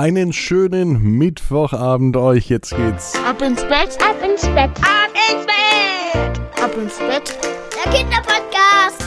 Einen 0.00 0.32
schönen 0.32 1.18
Mittwochabend 1.18 2.16
euch. 2.16 2.48
Jetzt 2.48 2.74
geht's. 2.74 3.12
Ab 3.22 3.42
ins 3.42 3.62
Bett, 3.64 3.98
ab 4.00 4.16
ins 4.24 4.46
Bett, 4.46 4.70
ab 4.80 5.10
ins 5.28 5.44
Bett, 5.44 6.40
ab 6.58 6.74
ins 6.74 6.98
Bett. 6.98 7.38
Der 7.84 7.92
Kinderpodcast. 7.92 9.04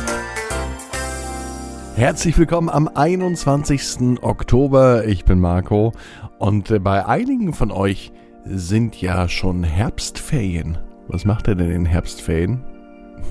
Herzlich 1.95 2.37
willkommen 2.37 2.69
am 2.69 2.87
21. 2.87 4.21
Oktober. 4.21 5.07
Ich 5.07 5.25
bin 5.25 5.39
Marco 5.39 5.93
und 6.37 6.69
äh, 6.69 6.77
bei 6.77 7.03
einigen 7.07 7.53
von 7.53 7.71
euch 7.71 8.11
sind 8.45 9.01
ja 9.01 9.27
schon 9.27 9.63
Herbstferien. 9.63 10.77
Was 11.07 11.25
macht 11.25 11.47
er 11.47 11.55
denn 11.55 11.71
in 11.71 11.85
Herbstferien? 11.87 12.63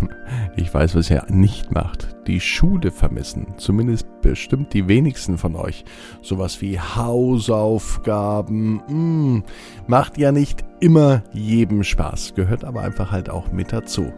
Ich 0.57 0.73
weiß, 0.73 0.95
was 0.95 1.11
er 1.11 1.27
nicht 1.31 1.73
macht. 1.73 2.15
Die 2.27 2.41
Schule 2.41 2.91
vermissen. 2.91 3.55
Zumindest 3.57 4.07
bestimmt 4.21 4.75
die 4.75 4.87
wenigsten 4.87 5.39
von 5.39 5.57
euch. 5.57 5.85
Sowas 6.21 6.61
wie 6.61 6.79
Hausaufgaben. 6.79 8.77
Mh, 8.77 8.83
hm, 8.87 9.45
macht 9.87 10.19
ja 10.19 10.31
nicht 10.33 10.65
immer 10.81 11.23
jedem 11.33 11.85
Spaß. 11.85 12.35
Gehört 12.35 12.65
aber 12.65 12.83
einfach 12.83 13.13
halt 13.13 13.31
auch 13.31 13.53
mit 13.53 13.73
dazu. 13.73 14.13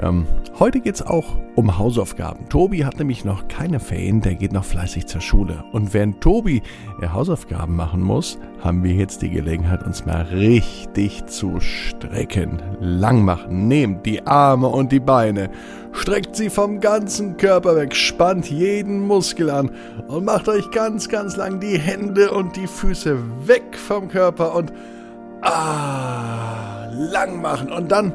Ähm, 0.00 0.26
heute 0.58 0.80
geht's 0.80 1.00
auch 1.00 1.36
um 1.54 1.78
Hausaufgaben. 1.78 2.48
Tobi 2.48 2.84
hat 2.84 2.98
nämlich 2.98 3.24
noch 3.24 3.48
keine 3.48 3.80
Ferien, 3.80 4.20
der 4.20 4.34
geht 4.34 4.52
noch 4.52 4.64
fleißig 4.64 5.06
zur 5.06 5.22
Schule. 5.22 5.64
Und 5.72 5.94
während 5.94 6.20
Tobi 6.20 6.62
äh, 7.00 7.08
Hausaufgaben 7.08 7.74
machen 7.74 8.02
muss, 8.02 8.38
haben 8.60 8.84
wir 8.84 8.92
jetzt 8.92 9.22
die 9.22 9.30
Gelegenheit, 9.30 9.82
uns 9.84 10.04
mal 10.04 10.22
richtig 10.22 11.26
zu 11.26 11.60
strecken. 11.60 12.60
Lang 12.80 13.24
machen. 13.24 13.68
Nehmt 13.68 14.04
die 14.04 14.26
Arme 14.26 14.68
und 14.68 14.92
die 14.92 15.00
Beine, 15.00 15.50
streckt 15.92 16.36
sie 16.36 16.50
vom 16.50 16.80
ganzen 16.80 17.38
Körper 17.38 17.76
weg, 17.76 17.96
spannt 17.96 18.50
jeden 18.50 19.06
Muskel 19.06 19.48
an 19.48 19.70
und 20.08 20.26
macht 20.26 20.48
euch 20.48 20.70
ganz, 20.70 21.08
ganz 21.08 21.36
lang 21.36 21.58
die 21.58 21.78
Hände 21.78 22.32
und 22.32 22.56
die 22.56 22.66
Füße 22.66 23.18
weg 23.46 23.76
vom 23.76 24.08
Körper 24.08 24.54
und 24.54 24.72
ah, 25.40 26.86
lang 26.92 27.40
machen. 27.40 27.72
Und 27.72 27.90
dann 27.90 28.12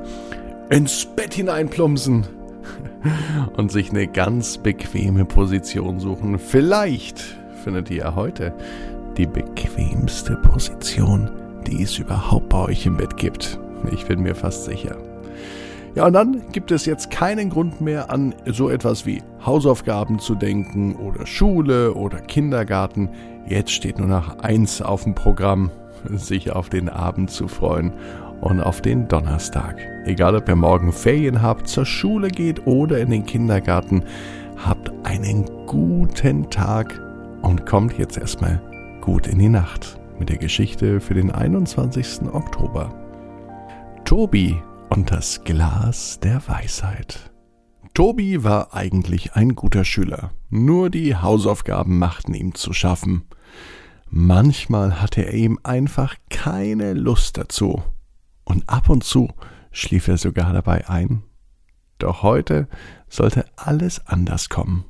ins 0.72 1.06
Bett 1.06 1.34
hineinplumpsen 1.34 2.26
und 3.58 3.72
sich 3.72 3.90
eine 3.90 4.08
ganz 4.08 4.58
bequeme 4.58 5.26
Position 5.26 6.00
suchen. 6.00 6.40
Vielleicht 6.40 7.20
findet 7.64 7.92
ihr 7.92 7.98
ja 7.98 8.16
heute 8.16 8.54
die 9.18 9.26
bequemste 9.28 10.38
Position, 10.38 11.30
die 11.68 11.84
es 11.84 12.00
überhaupt 12.00 12.48
bei 12.50 12.60
euch 12.60 12.86
im 12.86 12.96
Bett 12.96 13.18
gibt. 13.18 13.60
Ich 13.92 14.06
bin 14.06 14.22
mir 14.22 14.34
fast 14.34 14.64
sicher. 14.64 14.96
Ja, 15.94 16.08
und 16.08 16.14
dann 16.14 16.42
gibt 16.54 16.72
es 16.72 16.86
jetzt 16.86 17.12
keinen 17.12 17.50
Grund 17.50 17.82
mehr 17.82 18.10
an 18.10 18.34
so 18.46 18.70
etwas 18.70 19.06
wie 19.06 19.22
Hausaufgaben 19.46 20.20
zu 20.20 20.36
denken 20.36 20.96
oder 20.96 21.28
Schule 21.28 21.96
oder 21.96 22.22
Kindergarten. 22.22 23.10
Jetzt 23.46 23.72
steht 23.72 24.00
nur 24.00 24.08
noch 24.08 24.40
eins 24.40 24.82
auf 24.82 25.04
dem 25.04 25.16
Programm, 25.16 25.70
sich 26.14 26.54
auf 26.54 26.70
den 26.70 26.88
Abend 26.88 27.30
zu 27.30 27.50
freuen 27.50 27.92
und 28.42 28.60
auf 28.60 28.82
den 28.82 29.08
Donnerstag. 29.08 29.80
Egal 30.06 30.36
ob 30.36 30.50
ihr 30.50 30.56
morgen 30.56 30.92
Ferien 30.92 31.42
habt, 31.42 31.68
zur 31.68 31.86
Schule 31.86 32.30
geht 32.30 32.66
oder 32.66 33.00
in 33.00 33.12
den 33.12 33.26
Kindergarten, 33.26 34.04
habt 34.58 34.92
einen 35.04 35.46
guten 35.68 36.50
Tag 36.50 37.00
und 37.44 37.66
kommt 37.66 37.98
jetzt 37.98 38.18
erstmal 38.18 38.62
gut 39.02 39.28
in 39.28 39.40
die 39.40 39.50
Nacht 39.50 40.00
mit 40.20 40.30
der 40.30 40.38
Geschichte 40.38 41.00
für 41.00 41.14
den 41.14 41.32
21. 41.32 42.34
Oktober. 42.34 42.94
Tobi 44.06 44.62
und 44.90 45.12
das 45.12 45.44
Glas 45.44 46.20
der 46.20 46.42
Weisheit. 46.48 47.32
Tobi 47.94 48.44
war 48.44 48.74
eigentlich 48.74 49.34
ein 49.34 49.56
guter 49.56 49.86
Schüler, 49.86 50.32
nur 50.50 50.90
die 50.90 51.16
Hausaufgaben 51.16 52.00
machten 52.00 52.34
ihm 52.34 52.56
zu 52.56 52.74
schaffen. 52.74 53.24
Manchmal 54.10 55.02
hatte 55.02 55.26
er 55.26 55.34
ihm 55.34 55.60
einfach 55.64 56.16
keine 56.30 56.94
Lust 56.94 57.38
dazu 57.38 57.82
und 58.52 58.70
ab 58.70 58.90
und 58.90 59.04
zu 59.04 59.30
schlief 59.72 60.08
er 60.08 60.18
sogar 60.18 60.54
dabei 60.54 60.88
ein. 60.90 61.24
Doch 61.98 62.22
heute 62.22 62.68
sollte 63.08 63.46
alles 63.56 64.06
anders 64.06 64.50
kommen. 64.50 64.86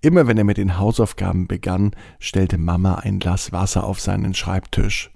Immer 0.00 0.26
wenn 0.26 0.38
er 0.38 0.44
mit 0.44 0.56
den 0.56 0.78
Hausaufgaben 0.78 1.46
begann, 1.46 1.92
stellte 2.18 2.58
Mama 2.58 2.96
ein 2.96 3.18
Glas 3.18 3.52
Wasser 3.52 3.84
auf 3.84 4.00
seinen 4.00 4.34
Schreibtisch. 4.34 5.10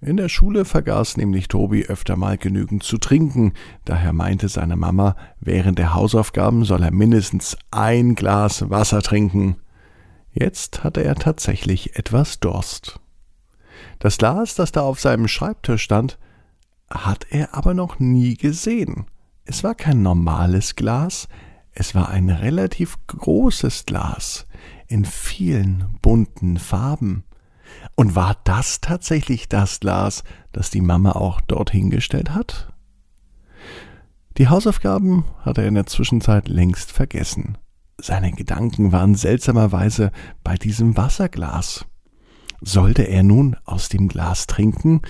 In 0.00 0.18
der 0.18 0.28
Schule 0.28 0.64
vergaß 0.64 1.16
nämlich 1.16 1.48
Tobi 1.48 1.86
öfter 1.86 2.16
mal 2.16 2.36
genügend 2.36 2.82
zu 2.82 2.98
trinken, 2.98 3.54
daher 3.84 4.12
meinte 4.12 4.48
seine 4.48 4.76
Mama, 4.76 5.16
während 5.40 5.78
der 5.78 5.94
Hausaufgaben 5.94 6.64
soll 6.64 6.82
er 6.82 6.92
mindestens 6.92 7.56
ein 7.70 8.14
Glas 8.14 8.68
Wasser 8.68 9.00
trinken. 9.00 9.56
Jetzt 10.32 10.84
hatte 10.84 11.02
er 11.02 11.14
tatsächlich 11.14 11.96
etwas 11.96 12.40
Durst. 12.40 13.00
Das 13.98 14.18
Glas, 14.18 14.54
das 14.54 14.72
da 14.72 14.82
auf 14.82 15.00
seinem 15.00 15.28
Schreibtisch 15.28 15.82
stand, 15.82 16.18
hat 16.90 17.26
er 17.30 17.54
aber 17.54 17.74
noch 17.74 17.98
nie 17.98 18.36
gesehen. 18.36 19.06
Es 19.44 19.64
war 19.64 19.74
kein 19.74 20.02
normales 20.02 20.76
Glas, 20.76 21.28
es 21.72 21.94
war 21.94 22.08
ein 22.08 22.30
relativ 22.30 22.96
großes 23.06 23.86
Glas 23.86 24.46
in 24.88 25.04
vielen 25.04 25.98
bunten 26.00 26.58
Farben. 26.58 27.24
Und 27.94 28.14
war 28.14 28.36
das 28.44 28.80
tatsächlich 28.80 29.48
das 29.48 29.80
Glas, 29.80 30.24
das 30.52 30.70
die 30.70 30.80
Mama 30.80 31.12
auch 31.12 31.40
dorthin 31.40 31.90
gestellt 31.90 32.30
hat? 32.30 32.72
Die 34.38 34.48
Hausaufgaben 34.48 35.24
hat 35.40 35.58
er 35.58 35.66
in 35.66 35.74
der 35.74 35.86
Zwischenzeit 35.86 36.48
längst 36.48 36.92
vergessen. 36.92 37.56
Seine 37.98 38.32
Gedanken 38.32 38.92
waren 38.92 39.14
seltsamerweise 39.14 40.12
bei 40.44 40.56
diesem 40.56 40.96
Wasserglas. 40.96 41.86
Sollte 42.60 43.02
er 43.02 43.22
nun 43.22 43.56
aus 43.64 43.88
dem 43.88 44.08
Glas 44.08 44.46
trinken, 44.46 45.00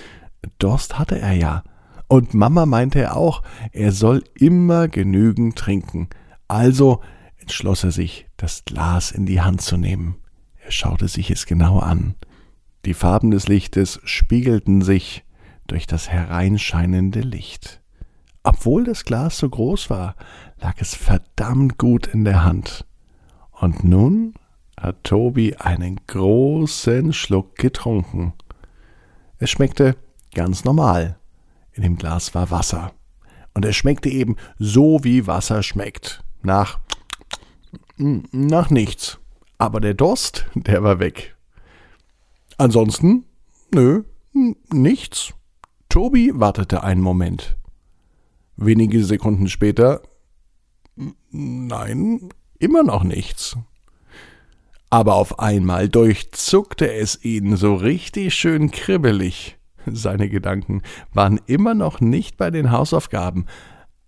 Durst 0.59 0.99
hatte 0.99 1.19
er 1.19 1.33
ja. 1.33 1.63
Und 2.09 2.35
Mama 2.35 2.67
meinte 2.67 3.01
er 3.01 3.17
auch, 3.17 3.43
er 3.73 3.93
soll 3.93 4.23
immer 4.35 4.89
genügend 4.89 5.57
trinken. 5.57 6.09
Also 6.49 7.01
entschloss 7.39 7.85
er 7.85 7.91
sich, 7.91 8.27
das 8.37 8.65
Glas 8.65 9.11
in 9.11 9.27
die 9.27 9.41
Hand 9.41 9.61
zu 9.61 9.77
nehmen. 9.77 10.17
Er 10.65 10.71
schaute 10.71 11.09
sich 11.09 11.31
es 11.31 11.47
genau 11.47 11.79
an. 11.79 12.15
Die 12.85 12.95
Farben 12.95 13.31
des 13.31 13.49
Lichtes 13.49 14.01
spiegelten 14.05 14.83
sich 14.83 15.25
durch 15.67 15.87
das 15.87 16.09
hereinscheinende 16.09 17.21
Licht. 17.21 17.83
Obwohl 18.45 18.85
das 18.85 19.05
Glas 19.05 19.39
so 19.39 19.49
groß 19.49 19.91
war, 19.91 20.15
lag 20.61 20.75
es 20.79 20.95
verdammt 20.95 21.79
gut 21.79 22.07
in 22.07 22.25
der 22.25 22.45
Hand. 22.45 22.87
Und 23.51 23.83
nun 23.83 24.35
hat 24.81 25.03
Tobi 25.03 25.57
einen 25.57 26.01
großen 26.07 27.13
Schluck 27.13 27.57
getrunken. 27.57 28.35
Es 29.39 29.51
schmeckte 29.51 29.97
ganz 30.37 30.65
normal. 30.65 31.19
In 31.73 31.83
dem 31.83 31.97
Glas 31.97 32.35
war 32.35 32.51
Wasser. 32.51 32.93
Und 33.55 33.65
es 33.65 33.75
schmeckte 33.75 34.11
eben 34.11 34.37
so, 34.59 35.03
wie 35.03 35.27
Wasser 35.27 35.63
schmeckt. 35.63 36.23
Nach. 36.43 36.79
nach 37.97 38.71
nichts. 38.71 39.19
Aber 39.59 39.81
der 39.81 39.95
Durst, 39.95 40.47
der 40.55 40.83
war 40.83 41.01
weg. 41.01 41.35
Ansonsten, 42.59 43.25
nö, 43.75 44.05
nichts. 44.71 45.33
Tobi 45.89 46.33
wartete 46.35 46.85
einen 46.85 47.01
Moment. 47.01 47.57
Wenige 48.57 49.03
Sekunden 49.05 49.49
später, 49.49 50.03
nein, 51.31 52.29
immer 52.59 52.83
noch 52.83 53.05
nichts. 53.05 53.57
Aber 54.91 55.15
auf 55.15 55.39
einmal 55.39 55.89
durchzuckte 55.89 56.93
es 56.93 57.25
ihn 57.25 57.57
so 57.57 57.75
richtig 57.75 58.35
schön 58.35 58.71
kribbelig. 58.71 59.56
Seine 59.93 60.29
Gedanken 60.29 60.83
waren 61.13 61.41
immer 61.47 61.75
noch 61.75 62.01
nicht 62.01 62.37
bei 62.37 62.51
den 62.51 62.71
Hausaufgaben, 62.71 63.47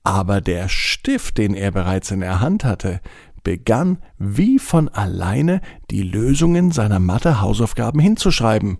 aber 0.03 0.41
der 0.41 0.69
Stift, 0.69 1.39
den 1.39 1.55
er 1.55 1.71
bereits 1.71 2.11
in 2.11 2.21
der 2.21 2.41
Hand 2.41 2.65
hatte, 2.65 3.01
begann 3.45 3.99
wie 4.19 4.59
von 4.59 4.89
alleine 4.89 5.61
die 5.91 6.03
Lösungen 6.03 6.73
seiner 6.73 6.99
Mathe-Hausaufgaben 6.99 8.01
hinzuschreiben. 8.01 8.79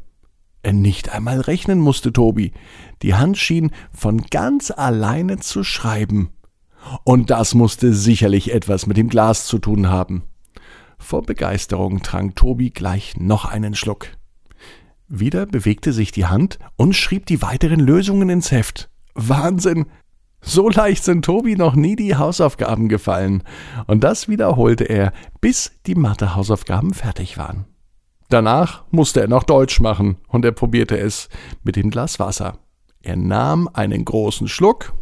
Nicht 0.71 1.11
einmal 1.11 1.41
rechnen 1.41 1.79
musste 1.79 2.13
Tobi. 2.13 2.53
Die 3.03 3.15
Hand 3.15 3.39
schien 3.39 3.71
von 3.93 4.23
ganz 4.23 4.71
alleine 4.71 5.39
zu 5.39 5.65
schreiben. 5.65 6.31
Und 7.05 7.31
das 7.31 7.55
musste 7.55 7.95
sicherlich 7.95 8.53
etwas 8.53 8.87
mit 8.87 8.97
dem 8.97 9.09
Glas 9.09 9.47
zu 9.47 9.59
tun 9.59 9.89
haben. 9.89 10.25
Vor 10.99 11.23
Begeisterung 11.23 12.03
trank 12.03 12.37
Tobi 12.37 12.71
gleich 12.71 13.17
noch 13.17 13.45
einen 13.45 13.75
Schluck. 13.75 14.18
Wieder 15.09 15.47
bewegte 15.47 15.95
sich 15.95 16.13
die 16.13 16.27
Hand 16.27 16.59
und 16.77 16.95
schrieb 16.95 17.25
die 17.25 17.41
weiteren 17.41 17.81
Lösungen 17.81 18.29
ins 18.29 18.51
Heft. 18.51 18.91
Wahnsinn! 19.15 19.87
So 20.41 20.69
leicht 20.69 21.03
sind 21.03 21.25
Tobi 21.25 21.57
noch 21.57 21.75
nie 21.75 21.97
die 21.97 22.17
Hausaufgaben 22.17 22.89
gefallen. 22.89 23.43
Und 23.87 24.05
das 24.05 24.29
wiederholte 24.29 24.85
er, 24.85 25.13
bis 25.41 25.73
die 25.87 25.95
Mathe-Hausaufgaben 25.95 26.93
fertig 26.93 27.39
waren. 27.39 27.65
Danach 28.29 28.85
musste 28.91 29.23
er 29.23 29.29
noch 29.29 29.45
Deutsch 29.45 29.81
machen 29.81 30.19
und 30.29 30.45
er 30.45 30.53
probierte 30.53 30.99
es 30.99 31.31
mit 31.65 31.77
dem 31.77 31.91
Glas 31.91 32.21
Wasser. 32.21 32.59
Er 33.01 33.17
nahm 33.17 33.69
einen 33.73 34.05
großen 34.05 34.47
Schluck 34.47 34.93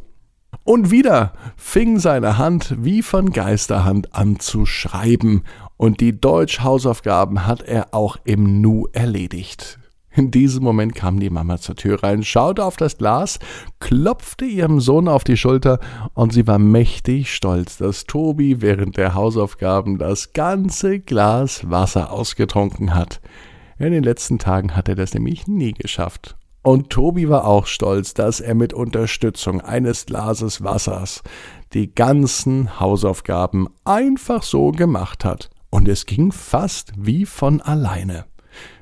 und 0.63 0.93
wieder 0.93 1.33
fing 1.57 1.99
seine 1.99 2.39
Hand 2.39 2.77
wie 2.79 3.03
von 3.03 3.31
Geisterhand 3.31 4.15
an 4.15 4.39
zu 4.39 4.67
schreiben 4.67 5.43
Und 5.77 6.01
die 6.01 6.19
Deutsch-Hausaufgaben 6.19 7.45
hat 7.45 7.63
er 7.63 7.93
auch 7.93 8.17
im 8.25 8.61
Nu 8.61 8.87
erledigt. 8.93 9.81
In 10.17 10.31
diesem 10.31 10.65
Moment 10.65 10.95
kam 10.95 11.21
die 11.21 11.29
Mama 11.29 11.59
zur 11.59 11.77
Tür 11.77 12.03
rein, 12.03 12.23
schaute 12.23 12.65
auf 12.65 12.79
das 12.79 12.97
Glas, 12.97 13.39
klopfte 13.81 14.47
ihrem 14.47 14.81
Sohn 14.81 15.09
auf 15.09 15.25
die 15.25 15.37
Schulter 15.37 15.79
und 16.15 16.33
sie 16.33 16.47
war 16.47 16.59
mächtig 16.59 17.35
stolz, 17.35 17.77
dass 17.77 18.05
Tobi 18.05 18.63
während 18.63 18.97
der 18.97 19.15
Hausaufgaben 19.15 19.99
das 19.99 20.33
ganze 20.33 21.01
Glas 21.01 21.69
Wasser 21.69 22.11
ausgetrunken 22.13 22.95
hat. 22.95 23.21
In 23.79 23.93
den 23.93 24.03
letzten 24.03 24.39
Tagen 24.39 24.75
hat 24.75 24.89
er 24.89 24.95
das 24.95 25.13
nämlich 25.13 25.47
nie 25.49 25.73
geschafft. 25.73 26.35
Und 26.63 26.89
Tobi 26.89 27.29
war 27.29 27.45
auch 27.45 27.67
stolz, 27.67 28.15
dass 28.15 28.41
er 28.41 28.55
mit 28.55 28.73
Unterstützung 28.73 29.61
eines 29.61 30.07
Glases 30.07 30.65
Wassers 30.65 31.23
die 31.75 31.95
ganzen 31.95 32.81
Hausaufgaben 32.81 33.69
einfach 33.85 34.43
so 34.43 34.73
gemacht 34.73 35.27
hat. 35.27 35.51
Und 35.69 35.87
es 35.89 36.07
ging 36.07 36.33
fast 36.33 36.93
wie 36.97 37.27
von 37.27 37.61
alleine. 37.61 38.25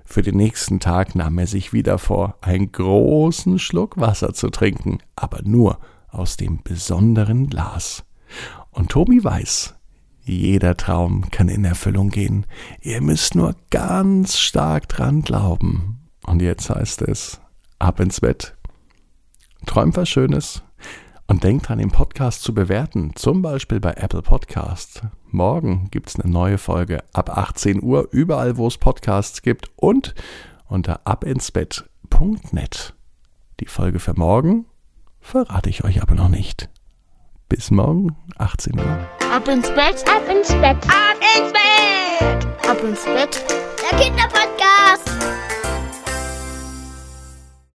Für 0.05 0.23
den 0.23 0.37
nächsten 0.37 0.81
Tag 0.81 1.15
nahm 1.15 1.39
er 1.39 1.47
sich 1.47 1.73
wieder 1.73 1.99
vor, 1.99 2.37
einen 2.41 2.71
großen 2.71 3.59
Schluck 3.59 3.99
Wasser 3.99 4.35
zu 4.35 4.51
trinken, 4.51 4.99
aber 5.17 5.41
nur 5.43 5.79
aus 6.09 6.37
dem 6.37 6.63
besonderen 6.63 7.49
Glas. 7.49 8.05
Und 8.71 8.91
Tobi 8.91 9.25
weiß, 9.25 9.75
jeder 10.23 10.77
Traum 10.77 11.31
kann 11.31 11.49
in 11.49 11.65
Erfüllung 11.65 12.11
gehen. 12.11 12.47
Ihr 12.81 13.01
müsst 13.01 13.35
nur 13.35 13.55
ganz 13.71 14.39
stark 14.39 14.89
dran 14.89 15.23
glauben. 15.23 16.09
Und 16.27 16.41
jetzt 16.41 16.71
heißt 16.71 17.03
es, 17.03 17.41
ab 17.79 18.01
ins 18.01 18.21
Bett. 18.21 18.57
Träumt 19.67 19.97
was 19.97 20.09
Schönes 20.09 20.63
und 21.27 21.43
denkt 21.45 21.69
dran, 21.69 21.79
den 21.79 21.91
Podcast 21.91 22.43
zu 22.43 22.55
bewerten, 22.55 23.13
zum 23.15 23.43
Beispiel 23.43 23.81
bei 23.81 23.93
Apple 23.93 24.23
Podcast. 24.23 25.03
Morgen 25.29 25.89
gibt 25.91 26.11
es 26.11 26.21
eine 26.21 26.31
neue 26.33 26.59
Folge 26.59 27.03
ab 27.13 27.31
18 27.37 27.83
Uhr, 27.83 28.09
überall 28.11 28.57
wo 28.57 28.67
es 28.67 28.79
Podcasts 28.79 29.43
gibt 29.43 29.71
und 29.77 30.15
unter 30.67 31.01
abinsbett.net. 31.07 32.95
Die 33.61 33.67
Folge 33.67 33.99
für 34.01 34.15
morgen 34.19 34.67
verrate 35.21 35.71
ich 35.71 35.85
euch 35.85 36.03
aber 36.03 36.15
noch 36.15 36.29
nicht. 36.29 36.69
Bis 37.49 37.71
morgen, 37.71 38.17
18 38.39 38.79
Uhr. 38.79 38.99
Ab 39.33 39.49
ins 39.49 39.69
Bett, 39.71 40.05
Ab 40.09 40.23
ins 40.31 40.49
Bett. 40.49 40.77
ab 40.87 41.17
ins 41.37 41.53
Bett, 41.53 42.69
ab 42.69 42.83
ins 42.83 43.05
Bett. 43.05 43.45
Der 43.91 43.99
Kinderpodcast. 43.99 44.54